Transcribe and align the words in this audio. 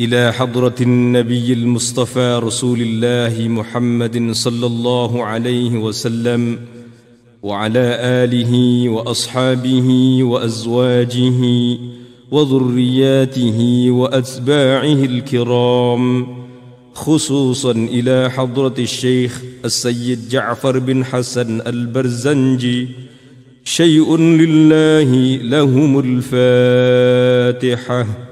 إلى 0.00 0.32
حضرة 0.32 0.74
النبي 0.80 1.52
المصطفى 1.52 2.40
رسول 2.42 2.80
الله 2.80 3.48
محمد 3.48 4.32
صلى 4.32 4.66
الله 4.66 5.24
عليه 5.24 5.70
وسلم 5.70 6.58
وعلى 7.42 7.96
آله 8.00 8.88
وأصحابه 8.88 10.18
وأزواجه 10.22 11.40
وذرياته 12.30 13.86
وأتباعه 13.90 15.04
الكرام 15.04 16.26
خصوصا 16.94 17.72
إلى 17.72 18.30
حضرة 18.30 18.74
الشيخ 18.78 19.42
السيد 19.64 20.28
جعفر 20.28 20.78
بن 20.78 21.04
حسن 21.04 21.60
البرزنجي 21.60 22.88
شيء 23.64 24.16
لله 24.16 25.36
لهم 25.36 26.02
الفاتحة. 27.64 28.31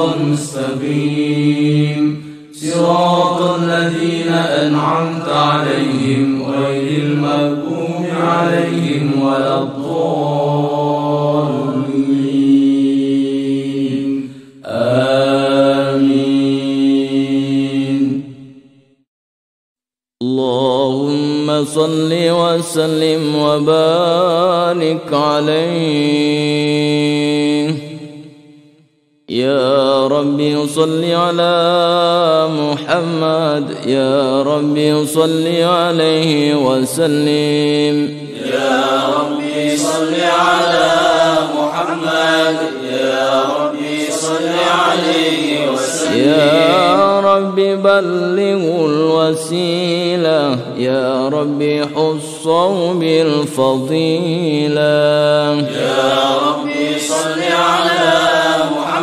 المستقيم 0.00 1.48
صراط 2.52 3.40
الذين 3.60 4.28
أنعمت 4.28 5.28
عليهم 5.28 6.42
غير 6.42 7.02
المغضوب 7.02 8.06
عليهم 8.22 9.22
ولا 9.22 9.68
آمين. 15.88 16.38
اللهم 20.22 21.64
صل 21.64 22.12
وسلم 22.12 23.34
وبارك 23.36 25.12
عليه. 25.12 26.68
يا 29.28 30.06
ربي 30.06 30.66
صل 30.66 31.04
على 31.04 32.48
محمد. 32.48 33.76
يا 33.86 34.42
ربي 34.42 35.06
صل 35.06 35.46
عليه 35.62 36.54
وسلم. 36.54 38.16
يا 38.52 39.04
ربي 39.16 39.76
صل 39.76 40.14
على 40.14 40.88
محمد. 41.60 42.56
يا 42.88 43.44
ربي 43.60 44.10
صل 44.10 44.48
عليه 44.48 45.70
وسلم. 45.70 46.24
يا 46.24 47.20
ربي 47.20 47.76
بلغ 47.76 48.86
الوسيلة. 48.86 50.58
يا 50.78 51.28
ربي 51.28 51.86
حصوا 51.86 52.94
بالفضيلة. 52.94 54.78
يا 55.68 56.36
ربي 56.48 56.98
صل 56.98 57.40
على 57.44 58.47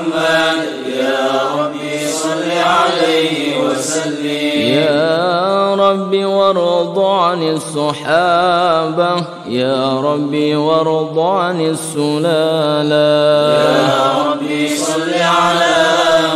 محمد 0.05 0.65
يا 0.97 1.41
ربي 1.59 2.07
صل 2.07 2.51
عليه 2.51 3.59
وسلم. 3.59 4.25
يا 4.73 5.75
ربي 5.75 6.25
وارض 6.25 6.99
عن 6.99 7.43
الصحابة. 7.43 9.23
يا 9.47 9.99
ربي 9.99 10.55
وارض 10.55 11.19
عن 11.19 11.61
السلالة. 11.61 12.95
يا 13.89 14.23
ربي 14.27 14.75
صل 14.77 15.13
على 15.13 15.75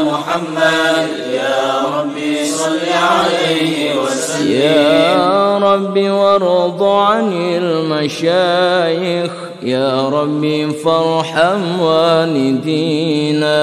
محمد 0.03 1.09
يا 1.33 1.81
ربي 1.97 2.45
صل 2.45 2.79
عليه 2.89 3.95
وسلم. 3.95 4.61
يا 4.61 5.48
ربي 5.79 6.09
وارض 6.09 6.83
عن 6.83 7.33
المشايخ. 7.33 9.31
يا 9.63 10.09
ربي 10.09 10.73
فارحم 10.73 11.81
والدينا. 11.81 13.57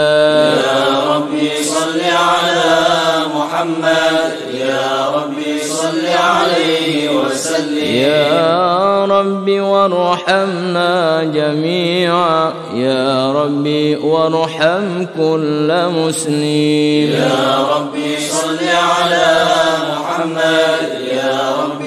يا 0.54 1.14
ربي 1.14 1.50
صل 1.62 2.00
على 2.00 2.74
محمد. 3.36 4.32
يا 4.54 5.10
ربي 5.14 5.58
صل 5.60 6.06
عليه 6.06 7.16
وسلم. 7.16 7.94
يا 7.94 9.04
ربي 9.04 9.60
وارحمنا 9.60 11.24
جميعا. 11.24 12.52
يا 12.74 13.32
ربي 13.32 13.96
وارحم 13.96 15.06
كل 15.18 15.68
مسلم. 15.88 17.10
يا 17.12 17.66
ربي 17.76 18.16
صل 18.20 18.58
على 18.68 19.26
محمد. 19.92 20.88
يا 21.12 21.36
ربي 21.60 21.76
صل 21.76 21.85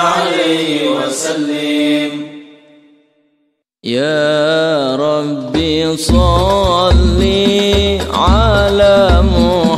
عليه 0.00 0.90
وسلم. 0.90 2.12
يا 3.84 4.96
ربي 4.96 5.96
صل 5.96 7.20
على 8.12 9.22
محمد 9.22 9.69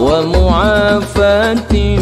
ومعافاتهم 0.00 1.93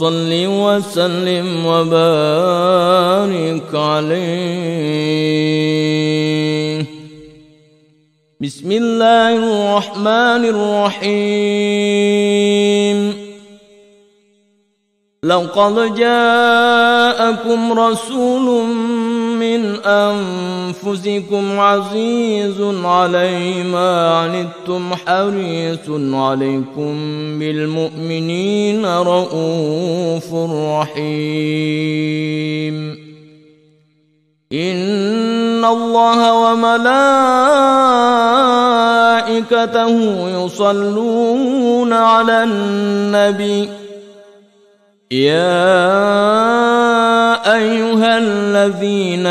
صل 0.00 0.32
وسلم 0.46 1.66
وبارك 1.66 2.94
عليه. 3.74 4.94
بسم 8.40 8.72
الله 8.72 9.36
الرحمن 9.36 10.44
الرحيم. 10.54 11.54
لقد 15.24 15.94
جاءكم 15.94 17.72
رسول 17.72 18.46
من 18.64 19.03
أنفسكم 19.84 21.60
عزيز 21.60 22.60
عليه 22.84 23.62
ما 23.62 24.10
عنتم 24.10 24.94
حريص 24.94 25.90
عليكم 26.12 26.94
بالمؤمنين 27.38 28.86
رؤوف 28.86 30.34
رحيم. 30.80 31.34
إن 34.52 35.64
الله 35.64 36.32
وملائكته 36.52 36.98
يصلون 40.44 41.92
على 41.92 42.42
النبي. 42.42 43.83
يا 45.14 45.94
أيها 47.54 48.18
الذين 48.18 49.26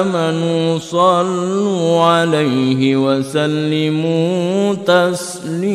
آمنوا 0.00 0.78
صلوا 0.78 2.00
عليه 2.02 2.96
وسلموا 2.96 4.74
تسليما. 4.74 5.68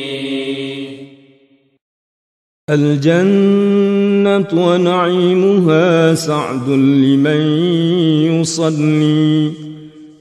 الجنة 4.27 4.65
ونعيمها 4.67 6.15
سعد 6.15 6.69
لمن 6.69 7.41
يصلي 8.39 9.51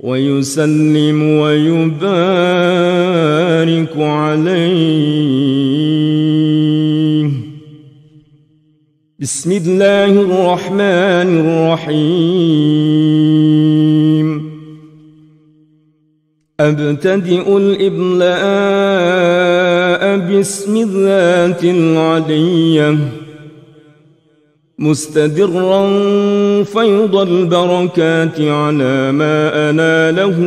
ويسلم 0.01 1.23
ويبارك 1.23 1.93
عليه. 3.97 4.93
بسم 9.19 9.53
الله 9.53 10.11
الرحمن 10.21 11.29
الرحيم. 11.41 12.23
أبتدئ 16.61 17.57
الإبلاء 17.57 18.33
باسم 20.19 20.77
الذات 20.77 21.65
العلية. 21.65 23.22
مستدرا 24.79 25.89
فيض 26.63 27.17
البركات 27.17 28.41
على 28.41 29.13
ما 29.13 29.71
أناله 29.71 30.39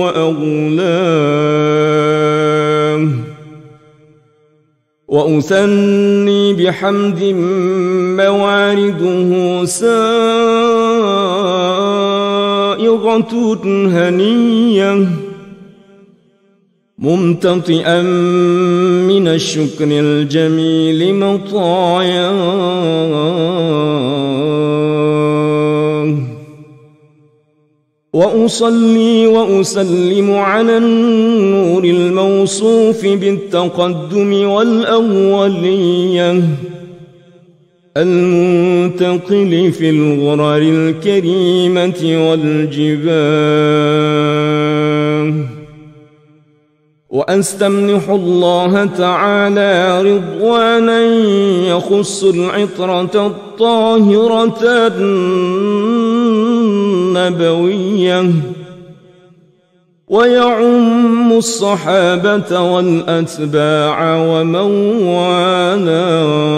وأغلاه. 0.00 1.08
وأثني 5.08 6.52
بحمد 6.52 7.22
موارده 8.18 9.64
سائغة 9.64 9.98
هنية. 13.64 15.27
ممتطئا 16.98 18.02
من 19.08 19.28
الشكر 19.28 19.84
الجميل 19.84 21.14
مطاياه 21.14 22.38
وأصلي 28.12 29.26
وأسلم 29.26 30.30
على 30.30 30.76
النور 30.76 31.84
الموصوف 31.84 33.06
بالتقدم 33.06 34.48
والأولية 34.48 36.42
المنتقل 37.96 39.72
في 39.72 39.90
الغرر 39.90 40.58
الكريمة 40.58 42.28
والجباه 42.30 44.27
وأستمنح 47.10 48.08
الله 48.08 48.84
تعالى 48.84 50.02
رضوانا 50.02 51.02
يخص 51.68 52.24
العطرة 52.24 53.26
الطاهرة 53.26 54.58
النبوية 57.16 58.30
ويعم 60.08 61.32
الصحابة 61.32 62.60
والأتباع 62.60 64.16
ومن 64.16 64.54
والاه 65.04 66.48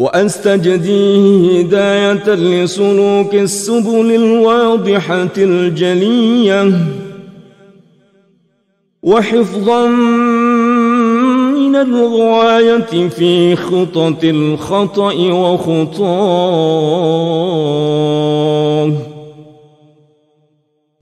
وأستجديه 0.00 1.60
هداية 1.60 2.34
لسلوك 2.34 3.34
السبل 3.34 4.14
الواضحة 4.14 5.28
الجلية 5.38 6.72
وحفظا 9.02 9.86
من 11.56 11.76
الغواية 11.76 13.08
في 13.08 13.56
خطط 13.56 14.24
الخطأ 14.24 15.14
وخطاه 15.32 16.80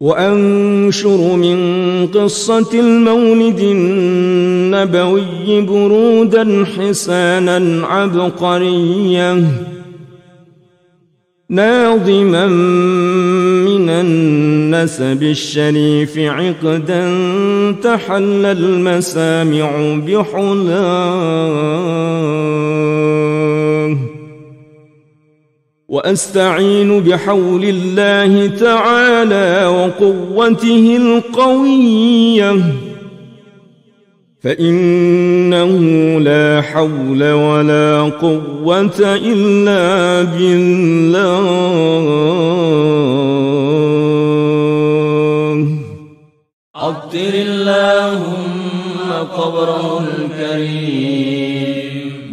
وأنشر 0.01 1.37
من 1.37 1.59
قصة 2.07 2.71
المولد 2.75 3.61
النبوي 3.61 5.61
برودا 5.61 6.65
حسانا 6.65 7.87
عبقريا 7.87 9.45
ناظما 11.51 12.47
من 13.67 13.89
النسب 13.89 15.23
الشريف 15.23 16.19
عقدا 16.19 17.15
تحل 17.83 18.45
المسامع 18.45 19.71
بحلاه 20.07 21.59
وأستعين 25.89 27.01
بحول 27.01 27.65
الله 27.65 28.47
تعالى 28.47 29.67
وقوته 29.67 30.97
القوية. 30.97 32.57
فإنه 34.43 35.73
لا 36.21 36.63
حول 36.63 37.33
ولا 37.33 38.03
قوة 38.03 39.01
إلا 39.01 40.23
بالله. 40.23 41.49
عطر 46.75 47.35
اللهم 47.35 49.11
قبره 49.37 50.05
الكريم 50.09 51.19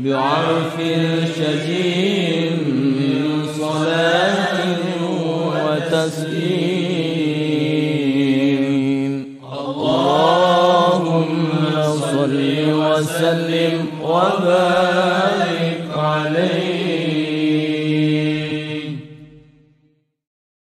بعرف 0.06 0.78
شجين 1.38 1.95
وسلم 13.06 13.88
وبارك 14.02 15.82
عليه. 15.98 17.46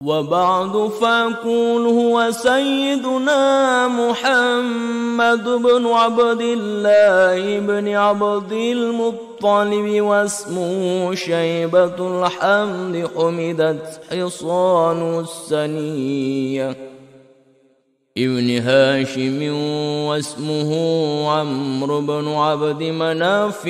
وبعد 0.05 0.91
فأقول 1.01 1.87
هو 1.87 2.31
سيدنا 2.31 3.89
محمد 3.89 5.45
بن 5.45 5.87
عبد 5.87 6.41
الله 6.41 7.59
بن 7.59 7.89
عبد 7.89 8.53
المطلب 8.53 10.03
واسمه 10.03 11.15
شيبة 11.15 12.27
الحمد 12.27 13.11
حمدت 13.17 14.01
حصان 14.11 15.21
السنية. 15.21 16.90
ابن 18.25 18.59
هاشم 18.59 19.55
واسمه 20.09 20.71
عمرو 21.31 22.01
بن 22.01 22.29
عبد 22.29 22.83
مناف 22.83 23.67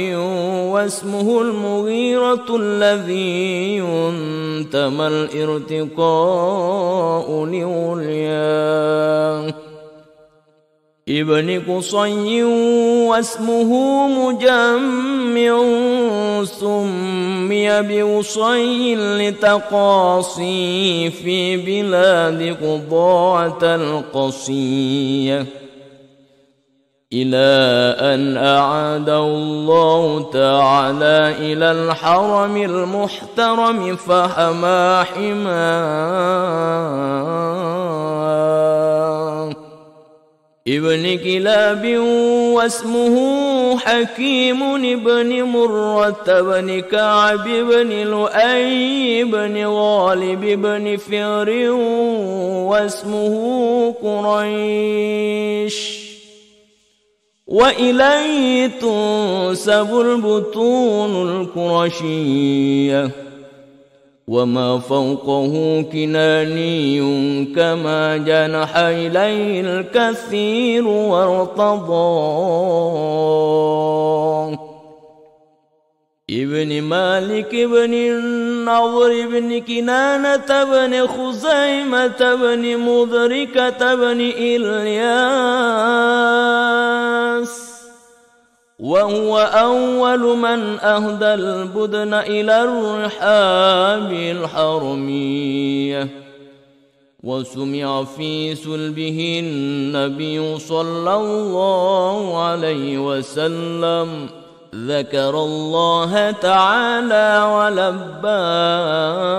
واسمه 0.74 1.42
المغيرة 1.42 2.56
الذي 2.56 3.76
ينتمى 3.76 5.06
الارتقاء 5.06 6.06
لأولياء 7.44 8.90
ابن 11.10 11.62
قصي 11.68 12.42
واسمه 13.08 13.70
مجمع 14.08 15.64
سمي 16.44 17.82
بوصي 17.82 18.94
لتقاصي 18.94 21.10
في 21.10 21.56
بلاد 21.56 22.56
قضاة 22.62 23.74
القصية 23.74 25.46
إلى 27.12 27.46
أن 28.14 28.36
أعاد 28.36 29.08
الله 29.08 30.30
تعالى 30.32 31.34
إلى 31.38 31.72
الحرم 31.72 32.56
المحترم 32.56 33.96
فحما 33.96 35.04
حماة 35.04 36.80
ابن 40.70 41.18
كلاب 41.18 41.98
واسمه 42.54 43.16
حكيم 43.78 44.60
بن 45.04 45.42
مرة 45.42 46.40
بن 46.40 46.80
كعب 46.80 47.44
بن 47.44 47.90
لؤي 47.90 49.24
بن 49.24 49.66
غالب 49.66 50.40
بن 50.40 50.96
فر 50.96 51.70
واسمه 52.70 53.94
قريش. 54.02 56.00
وإليه 57.46 58.66
تنسب 58.66 60.00
البطون 60.00 61.30
القرشية. 61.30 63.29
وما 64.30 64.78
فوقه 64.78 65.82
كناني 65.92 67.00
كما 67.44 68.16
جنح 68.16 68.76
إليه 68.76 69.60
الكثير 69.60 70.86
وارتضى. 70.86 72.00
ابن 76.30 76.82
مالك 76.82 77.54
بن 77.54 77.94
النضر 77.94 79.26
بن 79.26 79.60
كنانة 79.60 80.64
بن 80.64 81.06
خزيمة 81.06 82.34
بن 82.34 82.78
مدركة 82.78 83.94
بن 83.94 84.20
إلياس 84.20 85.30
وهو 88.80 89.38
أول 89.38 90.36
من 90.36 90.80
أهدى 90.80 91.34
البدن 91.34 92.14
إلى 92.14 92.62
الرحاب 92.62 94.12
الحرمية. 94.12 96.08
وسمع 97.22 98.04
في 98.04 98.54
سلبه 98.54 99.40
النبي 99.44 100.58
صلى 100.58 101.14
الله 101.14 102.42
عليه 102.42 102.98
وسلم 102.98 104.28
ذكر 104.74 105.34
الله 105.44 106.30
تعالى 106.30 107.42
ولباه 107.56 109.30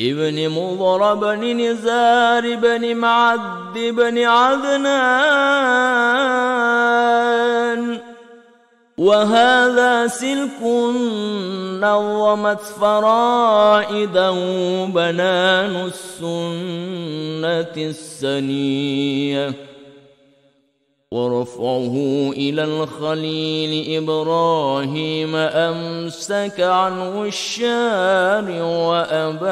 ابن 0.00 0.48
مضر 0.48 1.14
بن 1.14 1.60
نزار 1.60 2.56
بن 2.56 2.96
معد 2.96 3.78
بن 3.78 4.18
عدنان. 4.18 5.20
وهذا 8.98 10.06
سلك 10.06 10.62
نظمت 11.80 12.60
فرائده 12.80 14.36
بنان 14.84 15.90
السنة 15.90 17.74
السنية. 17.76 19.69
ورفعه 21.14 21.94
إلى 22.36 22.64
الخليل 22.64 24.02
إبراهيم 24.02 25.36
أمسك 25.36 26.60
عنه 26.60 27.24
الشارع 27.24 28.62
وأباه 28.62 29.50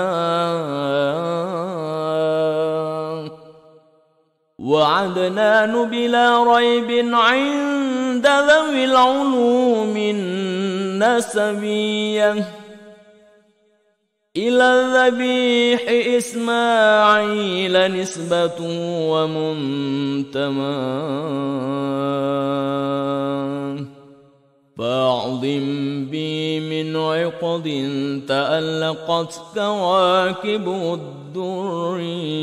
وعدنان 4.59 5.89
بلا 5.91 6.57
ريب 6.57 7.15
عند 7.15 8.27
ذوي 8.27 8.85
العلوم 8.85 9.97
النسبية. 10.99 11.39
إلى 14.39 14.65
الذبيح 14.65 15.83
إسماعيل 16.17 17.75
نسبة 18.01 18.61
ومنتمى 19.11 20.79
فاعظم 24.79 26.07
بي 26.11 26.61
من 26.61 26.97
عقد 26.97 27.67
تألقت 28.29 29.41
كواكب 29.55 30.69
الدرية. 31.39 32.39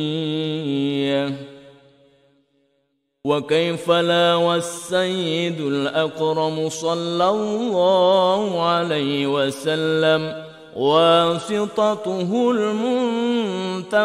وكيف 3.26 3.92
لا 3.92 4.36
والسيد 4.36 5.62
الأكرم 5.62 6.70
صلى 6.70 7.30
الله 7.30 8.62
عليه 8.62 9.28
وسلم 9.28 10.45
واسطته 10.76 12.52
المنتقى. 12.52 13.96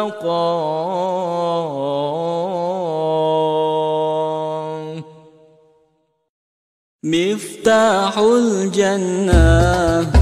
مفتاح 7.03 8.17
الجنة 8.17 9.41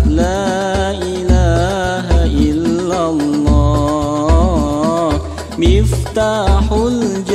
لا 0.10 0.92
إله 0.92 2.26
إلا 2.26 3.10
الله. 3.10 4.30
مفتاح 5.58 6.72
الجنة. 6.72 7.29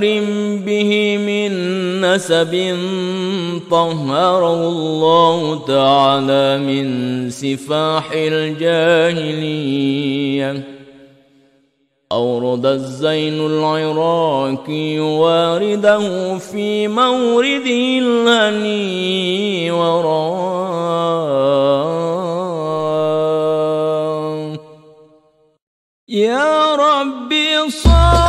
خير 0.00 0.24
به 0.66 1.18
من 1.18 1.50
نسب 2.00 2.76
طهره 3.70 4.68
الله 4.68 5.66
تعالى 5.66 6.58
من 6.58 7.30
سفاح 7.30 8.10
الجاهلية. 8.14 9.58
أورد 12.12 12.66
الزين 12.66 13.46
العراقي 13.46 14.98
وارده 14.98 16.38
في 16.38 16.88
مورده 16.88 17.98
الهني 17.98 19.70
وراء 19.70 20.18
يا 26.08 26.74
ربي 26.74 27.70
صار 27.70 28.27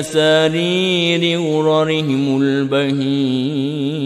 أسارير 0.00 1.40
غررهم 1.40 2.42
البهية. 2.42 4.00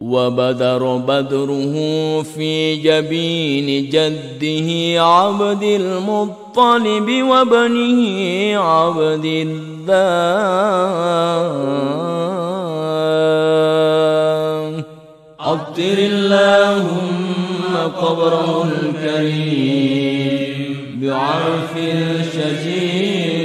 وبدر 0.00 0.96
بدره 0.96 1.74
في 2.22 2.76
جبين 2.76 3.88
جده 3.88 5.02
عبد 5.02 5.62
المطلب 5.62 7.22
وابنه 7.22 8.58
عبد 8.58 9.24
الله 9.24 9.54
عطر 15.40 15.98
اللهم 15.98 17.74
قبره 18.00 18.68
الكريم 18.82 20.24
بعرف 21.02 21.72
صلاة 22.32 23.43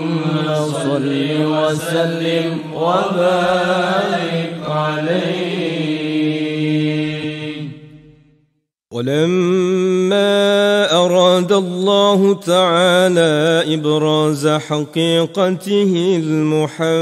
صل 0.83 1.11
وسلم 1.45 2.59
وبارك 2.75 4.53
عليه. 4.69 5.59
ولما 8.91 10.29
أراد 10.91 11.51
الله 11.51 12.33
تعالى 12.33 13.63
إبراز 13.73 14.47
حقيقته 14.47 16.21
المحمدية 16.25 16.99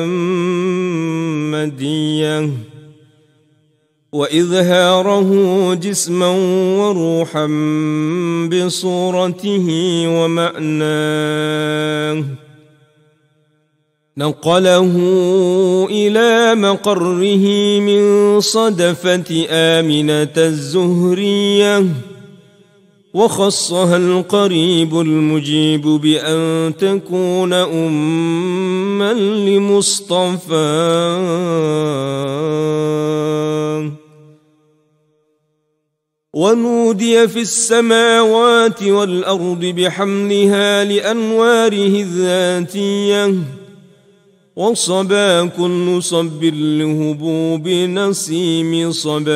وإظهاره 4.17 5.29
جسما 5.73 6.29
وروحا 6.79 7.45
بصورته 8.51 9.67
ومعناه 10.07 11.67
نقله 14.17 14.95
إلى 15.89 16.55
مقره 16.55 17.45
من 17.79 18.39
صدفة 18.39 19.47
آمنة 19.49 20.37
الزهرية 20.37 21.85
وخصها 23.13 23.97
القريب 23.97 24.99
المجيب 24.99 25.81
بأن 25.81 26.73
تكون 26.79 27.53
أما 27.53 29.13
لمصطفى. 29.13 30.57
ونودي 36.37 37.27
في 37.27 37.41
السماوات 37.41 38.83
والأرض 38.83 39.65
بحملها 39.65 40.83
لأنواره 40.83 42.05
الذاتية 42.05 43.35
وصبا 44.55 45.45
كل 45.45 46.03
صب 46.03 46.43
لهبوب 46.43 47.67
نسيم 47.67 48.91
صباه 48.91 49.33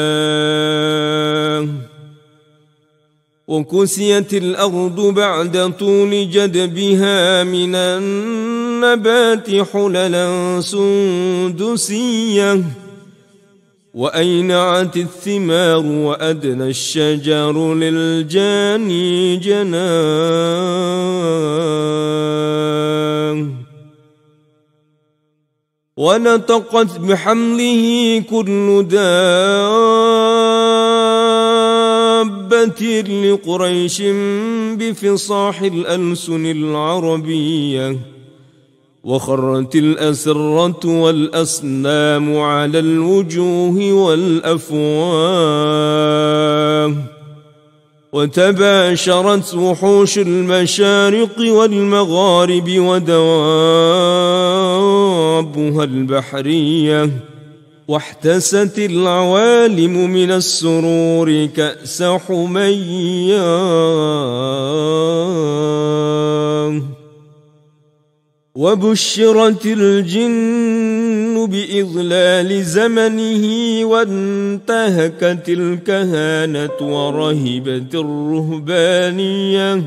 وكسيت 3.48 4.34
الأرض 4.34 5.02
بعد 5.02 5.74
طول 5.80 6.30
جدبها 6.30 7.44
من 7.44 7.76
النبات 7.76 9.50
حللا 9.74 10.62
سندسية. 10.62 12.64
وأينعت 13.94 14.98
الثمار 14.98 15.86
وأدنى 15.86 16.64
الشجر 16.64 17.74
للجاني 17.74 19.38
جناه 19.38 20.92
ونطقت 25.98 27.00
بحمله 27.00 28.24
كل 28.30 28.88
دابة 28.90 29.32
لقريش 33.02 34.02
بفصاح 34.78 35.62
الألسن 35.62 36.46
العربية. 36.46 37.98
وخرت 39.04 39.76
الأسرة 39.76 41.02
والأصنام 41.02 42.38
على 42.38 42.80
الوجوه 42.80 43.94
والأفواه 43.94 45.22
وتباشرت 48.14 49.54
وحوش 49.54 50.18
المشارق 50.18 51.40
والمغارب 51.40 52.70
ودوابها 52.70 53.14
البحرية 55.84 57.10
واحتست 57.88 58.80
العوالم 58.80 60.10
من 60.12 60.32
السرور 60.32 61.46
كأس 61.46 62.04
حمياه 62.04 62.72
وبشرت 68.62 69.66
الجن 69.66 71.46
بإضلال 71.46 72.64
زمنه 72.64 73.46
وانتهكت 73.86 75.50
الكهانة 75.50 76.78
ورهبت 76.82 77.96
الرهبانية 77.96 79.82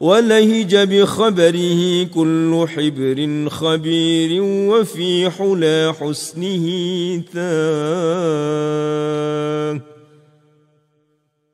ولهج 0.00 0.76
بخبره 0.76 2.02
كل 2.14 2.66
حبر 2.68 3.48
خبير 3.48 4.42
وفي 4.42 5.30
حلا 5.30 5.94
حسنه 6.00 6.66
تاه 7.34 8.64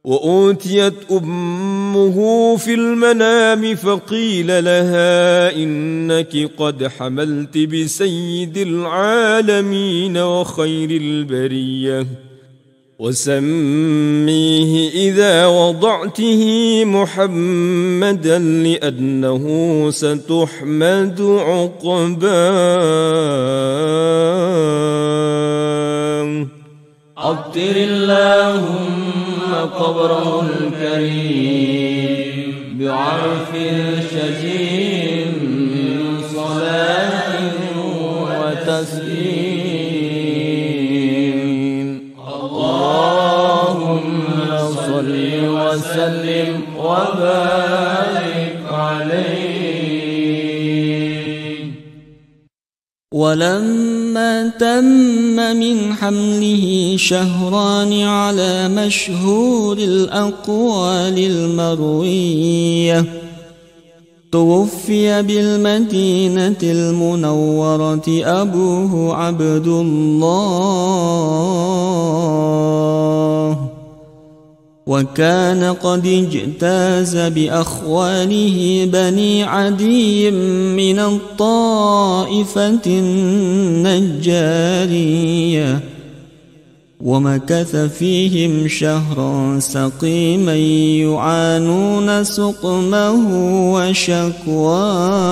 وأوتيت 0.04 0.94
أمه 1.12 2.56
في 2.56 2.74
المنام 2.74 3.74
فقيل 3.74 4.64
لها 4.64 5.56
إنك 5.56 6.50
قد 6.58 6.86
حملت 6.86 7.58
بسيد 7.58 8.56
العالمين 8.56 10.18
وخير 10.18 10.90
البرية. 10.90 12.06
وسميه 12.98 14.90
إذا 14.90 15.46
وضعته 15.46 16.84
محمدا 16.84 18.38
لأنه 18.38 19.44
ستحمد 19.90 21.20
عقباه. 21.20 22.40
عطر 27.16 27.76
اللهم 27.76 29.29
قبره 29.54 30.42
الكريم 30.42 32.00
بعرف 32.80 33.52
شجيع 34.10 35.26
من 35.36 36.22
صلاة 36.34 37.30
وتسليم. 38.40 39.30
اللهم 42.42 44.10
صل 44.86 45.12
وسلم 45.44 46.50
وبارك 46.78 48.56
عليه. 48.72 49.49
ولما 53.20 54.48
تم 54.48 55.36
من 55.56 55.94
حمله 55.94 56.94
شهران 56.96 58.02
على 58.02 58.68
مشهور 58.68 59.78
الأقوال 59.78 61.18
المروية 61.18 63.04
توفي 64.32 65.22
بالمدينة 65.22 66.56
المنورة 66.62 68.04
أبوه 68.24 69.16
عبد 69.16 69.66
الله. 69.66 70.40
وكان 74.90 75.62
قد 75.64 76.06
اجتاز 76.06 77.16
بأخواله 77.16 78.88
بني 78.92 79.42
عدي 79.44 80.30
من 80.30 80.98
الطائفة 80.98 82.80
النجارية 83.86 84.50
ومكث 87.00 87.76
فيهم 87.76 88.68
شهرا 88.68 89.58
سقيما 89.58 90.56
يعانون 90.56 92.24
سقمه 92.24 93.14
وشكواه 93.74 95.30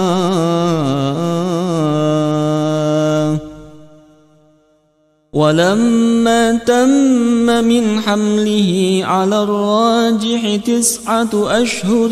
ولما 5.38 6.52
تم 6.66 7.46
من 7.46 8.00
حمله 8.00 9.00
على 9.04 9.42
الراجح 9.42 10.56
تسعة 10.66 11.62
أشهر 11.62 12.10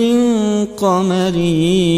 قمرية. 0.76 1.96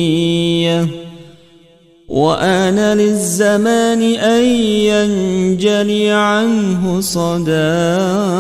وآن 2.09 2.79
للزمان 2.79 4.03
أن 4.03 4.45
ينجلي 4.89 6.11
عنه 6.11 7.01
صداه 7.01 8.39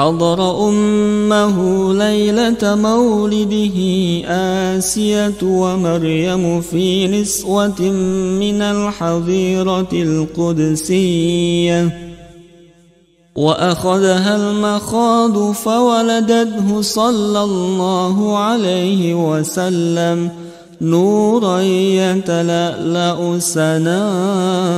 حضر 0.00 0.68
أمه 0.68 1.56
ليلة 1.94 2.62
مولده 2.62 3.78
آسية 4.28 5.42
ومريم 5.42 6.60
في 6.60 7.08
نسوة 7.08 7.80
من 8.40 8.62
الحظيرة 8.62 9.88
القدسية. 9.92 11.88
وأخذها 13.36 14.36
المخاض 14.36 15.52
فولدته 15.52 16.82
صلى 16.82 17.42
الله 17.42 18.38
عليه 18.38 19.14
وسلم 19.14 20.30
نورا 20.80 21.60
يتلألأ 21.60 23.38
سناه 23.38 24.70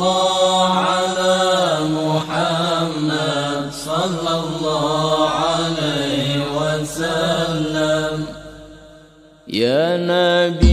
الله 0.00 0.72
على 0.74 1.36
محمد 2.00 3.62
صلى 3.72 4.32
الله 4.44 5.28
عليه 5.28 6.28
وسلم. 6.56 8.14
يا 9.48 9.96
نبي 9.96 10.69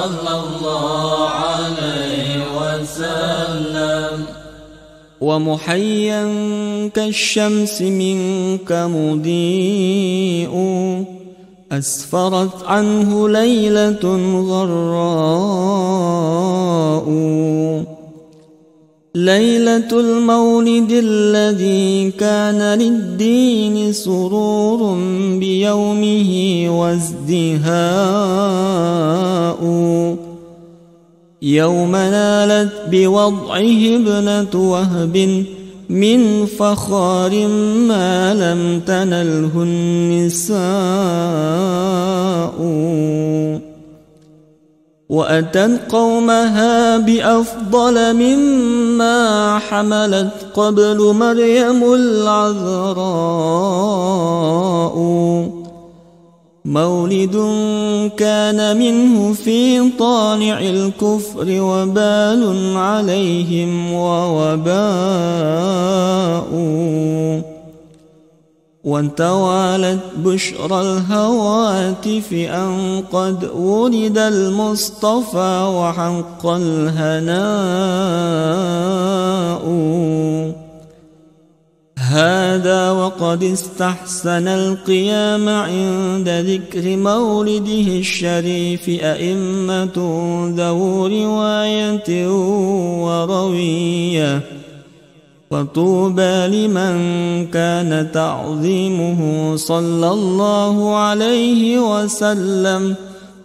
صلى 0.00 0.42
الله 0.44 1.28
عليه 1.28 2.44
وسلم. 2.56 4.24
ومحيا 5.20 6.24
كالشمس 6.94 7.82
منك 7.82 8.72
مضيء. 8.72 10.54
أسفرت 11.72 12.64
عنه 12.66 13.28
ليلة 13.28 14.04
غراء. 14.50 15.40
ليلة 19.14 19.90
المولد 19.92 20.90
الذي 20.90 22.10
كان 22.10 22.78
للدين 22.78 23.92
سرور 23.92 24.98
بيومه 25.38 26.64
وازدهاء. 26.80 27.80
يوم 31.42 31.92
نالت 31.92 32.72
بوضعه 32.90 33.96
ابنة 33.96 34.70
وهب 34.70 35.44
من 35.88 36.46
فخار 36.46 37.46
ما 37.88 38.34
لم 38.34 38.80
تنله 38.86 39.50
النساء. 39.56 40.60
وأتت 45.10 45.80
قومها 45.88 46.96
بأفضل 46.96 48.14
مما 48.14 49.58
حملت 49.58 50.30
قبل 50.54 51.14
مريم 51.14 51.94
العذراء. 51.94 53.40
مولد 56.64 57.36
كان 58.16 58.76
منه 58.76 59.32
في 59.32 59.90
طالع 59.90 60.60
الكفر 60.60 61.46
وبال 61.48 62.72
عليهم 62.76 63.92
ووباء. 63.92 64.80
وتوالت 68.84 70.00
بشرى 70.16 70.80
الهواتف 70.80 72.32
أن 72.32 73.02
قد 73.12 73.44
ولد 73.44 74.18
المصطفى 74.18 75.72
وحق 75.74 76.46
الهناء. 76.46 77.40
هذا 81.98 82.90
وقد 82.90 83.42
استحسن 83.42 84.48
القيام 84.48 85.48
عند 85.48 86.28
ذكر 86.28 86.96
مولده 86.96 87.98
الشريف 87.98 88.88
أئمة 88.88 89.96
ذو 90.56 91.06
رواية 91.06 92.28
وروية. 93.04 94.59
وطوبى 95.52 96.46
لمن 96.46 96.94
كان 97.46 98.08
تعظيمه 98.14 99.52
صلى 99.56 100.10
الله 100.10 100.96
عليه 100.96 101.78
وسلم 101.78 102.94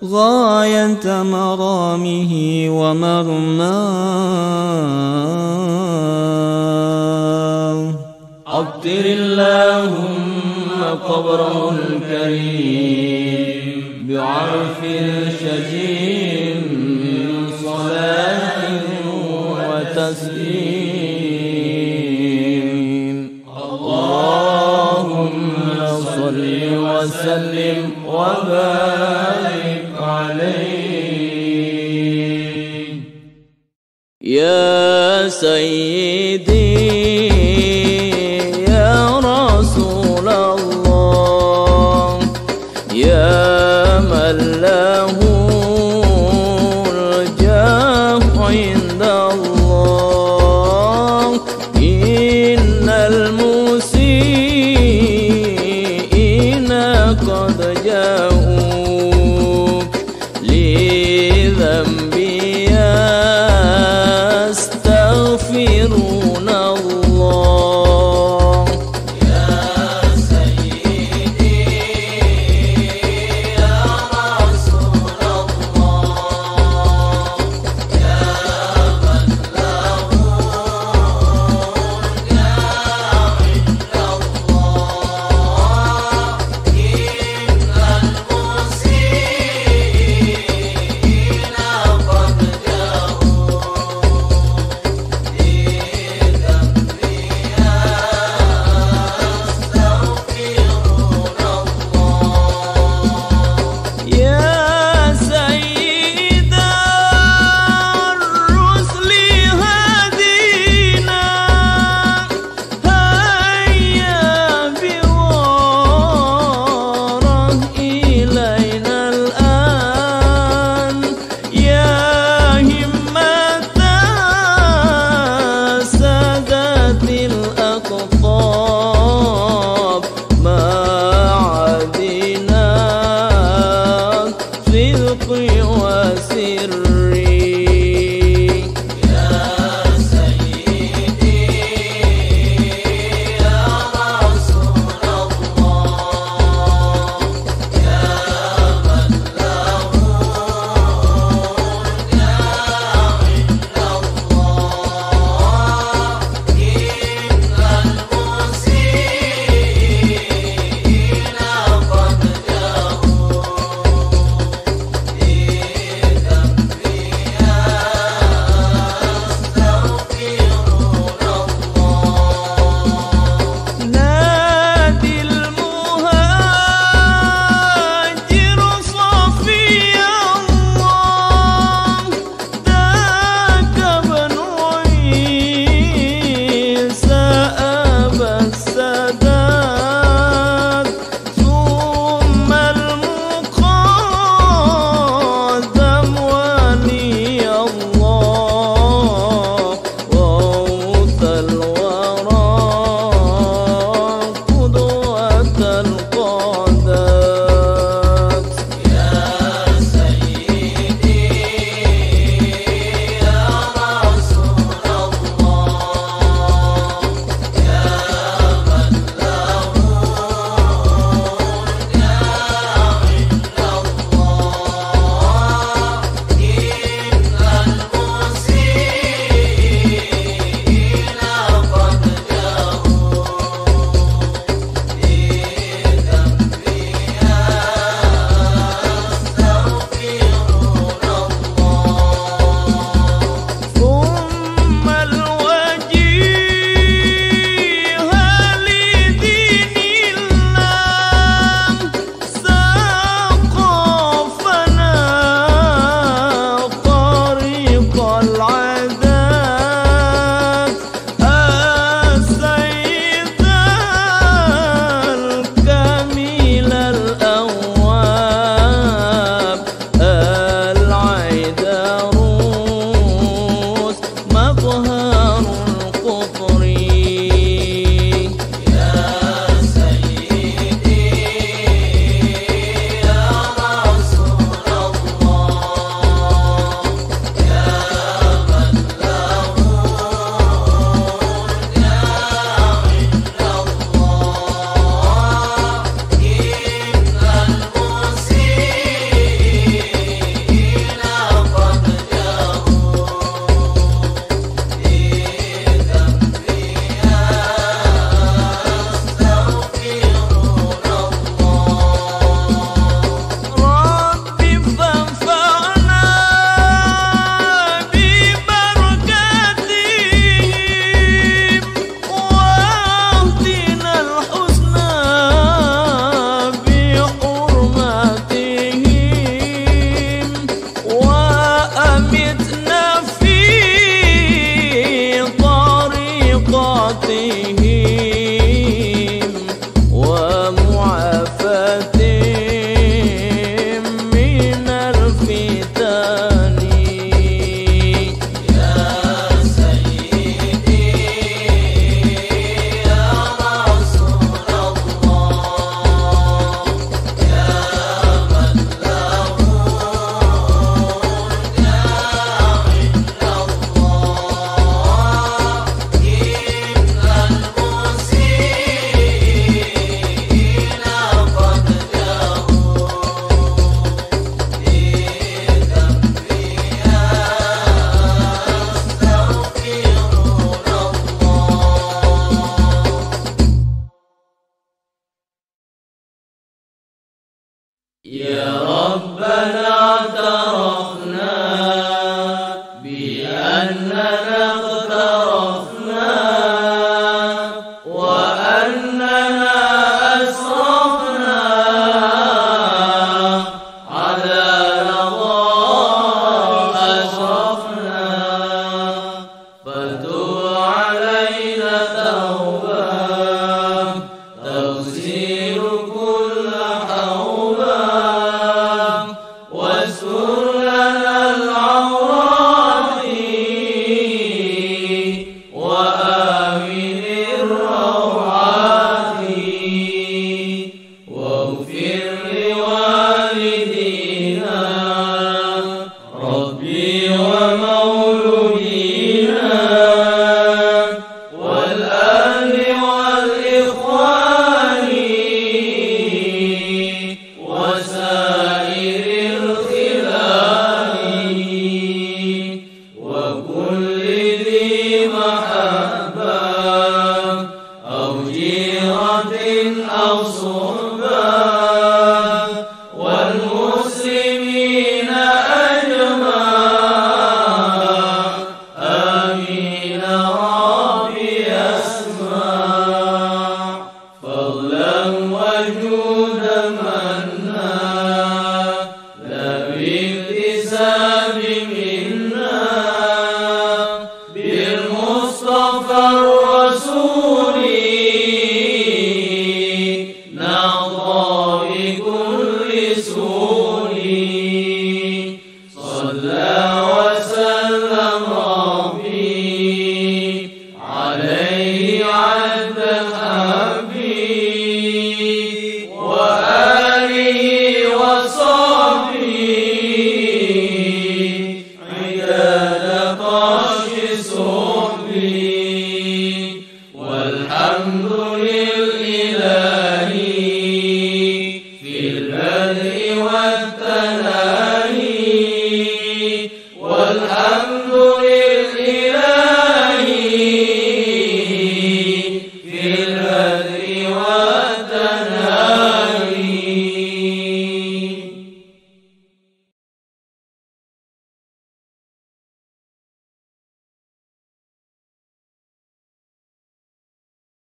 غاية 0.04 1.24
مرامه 1.24 2.32
ومرماه 2.70 3.26
عطر 8.48 9.06
اللهم 9.06 10.84
قبره 11.08 11.72
الكريم 11.90 13.06
بعرف 14.10 14.82
شجين 15.40 16.05
وسلم 27.36 27.92
وبارك. 28.08 28.95